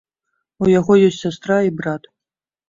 [0.63, 2.11] У яго ёсць сястра і брат.